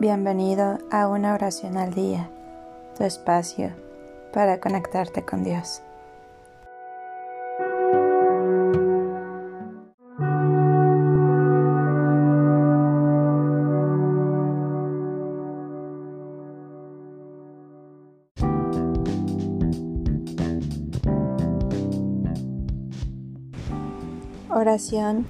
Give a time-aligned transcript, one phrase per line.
[0.00, 2.30] Bienvenido a una oración al día,
[2.96, 3.70] tu espacio
[4.32, 5.82] para conectarte con Dios.
[24.48, 25.26] Oración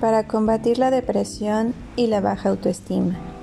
[0.00, 3.35] para combatir la depresión y la baja autoestima.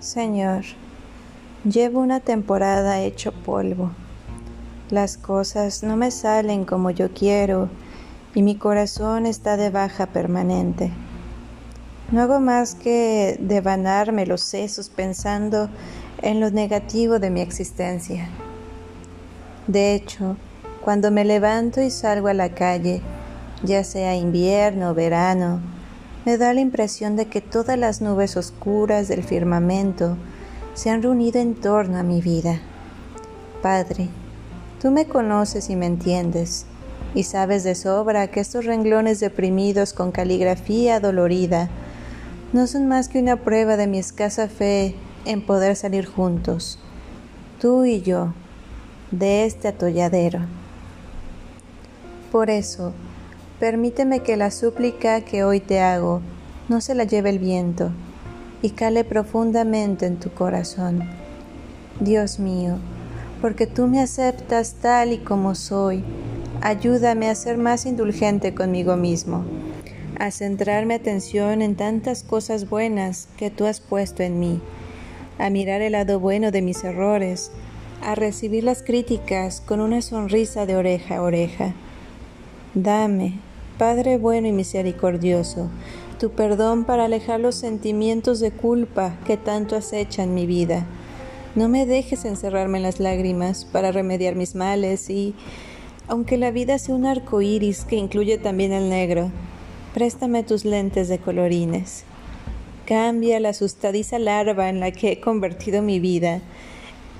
[0.00, 0.62] Señor,
[1.64, 3.90] llevo una temporada hecho polvo.
[4.90, 7.68] Las cosas no me salen como yo quiero
[8.32, 10.92] y mi corazón está de baja permanente.
[12.12, 15.68] No hago más que devanarme los sesos pensando
[16.22, 18.28] en lo negativo de mi existencia.
[19.66, 20.36] De hecho,
[20.80, 23.02] cuando me levanto y salgo a la calle,
[23.64, 25.60] ya sea invierno o verano,
[26.24, 30.16] me da la impresión de que todas las nubes oscuras del firmamento
[30.74, 32.60] se han reunido en torno a mi vida.
[33.62, 34.08] Padre,
[34.80, 36.66] tú me conoces y me entiendes,
[37.14, 41.68] y sabes de sobra que estos renglones deprimidos con caligrafía dolorida
[42.52, 44.94] no son más que una prueba de mi escasa fe
[45.24, 46.78] en poder salir juntos,
[47.60, 48.32] tú y yo,
[49.10, 50.40] de este atolladero.
[52.30, 52.92] Por eso,
[53.60, 56.20] Permíteme que la súplica que hoy te hago
[56.68, 57.90] no se la lleve el viento
[58.62, 61.02] y cale profundamente en tu corazón.
[61.98, 62.76] Dios mío,
[63.40, 66.04] porque tú me aceptas tal y como soy,
[66.60, 69.44] ayúdame a ser más indulgente conmigo mismo,
[70.20, 74.60] a centrar mi atención en tantas cosas buenas que tú has puesto en mí,
[75.38, 77.50] a mirar el lado bueno de mis errores,
[78.04, 81.74] a recibir las críticas con una sonrisa de oreja a oreja.
[82.74, 83.40] Dame,
[83.78, 85.68] Padre bueno y misericordioso,
[86.18, 90.84] tu perdón para alejar los sentimientos de culpa que tanto acechan mi vida.
[91.54, 95.36] No me dejes encerrarme en las lágrimas para remediar mis males y,
[96.08, 99.30] aunque la vida sea un arco iris que incluye también el negro,
[99.94, 102.02] préstame tus lentes de colorines.
[102.84, 106.40] Cambia la asustadiza larva en la que he convertido mi vida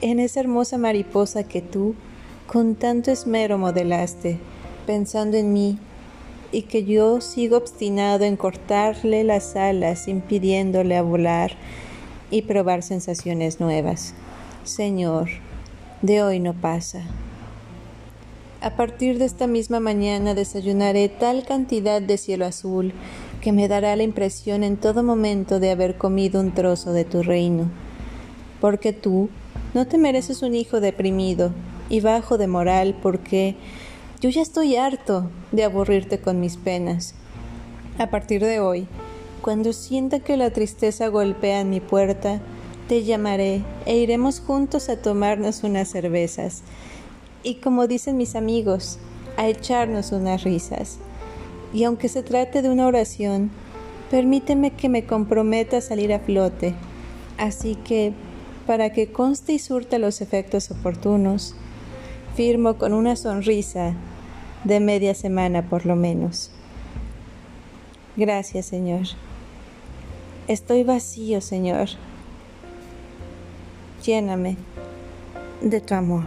[0.01, 1.95] en esa hermosa mariposa que tú,
[2.49, 4.41] con tanto esmero, modelaste,
[4.87, 5.79] pensando en mí
[6.53, 11.53] y que yo sigo obstinado en cortarle las alas, impidiéndole a volar
[12.31, 14.15] y probar sensaciones nuevas.
[14.65, 15.29] Señor,
[16.03, 17.03] de hoy no pasa.
[18.61, 22.93] A partir de esta misma mañana desayunaré tal cantidad de cielo azul
[23.41, 27.23] que me dará la impresión en todo momento de haber comido un trozo de tu
[27.23, 27.71] reino.
[28.61, 29.29] Porque tú
[29.75, 31.53] no te mereces un hijo deprimido
[31.89, 33.55] y bajo de moral porque
[34.21, 37.15] yo ya estoy harto de aburrirte con mis penas.
[37.99, 38.89] A partir de hoy,
[39.43, 42.41] cuando sienta que la tristeza golpea en mi puerta,
[42.89, 46.63] te llamaré e iremos juntos a tomarnos unas cervezas.
[47.45, 48.99] Y como dicen mis amigos,
[49.37, 50.99] a echarnos unas risas.
[51.73, 53.53] Y aunque se trate de una oración,
[54.11, 56.75] permíteme que me comprometa a salir a flote.
[57.37, 58.15] Así que,
[58.67, 61.55] para que conste y surta los efectos oportunos,
[62.39, 63.95] firmo con una sonrisa
[64.63, 66.53] de media semana por lo menos.
[68.17, 69.09] Gracias, Señor.
[70.47, 71.89] Estoy vacío, Señor.
[74.05, 74.57] Lléname
[75.63, 76.27] de tu amor.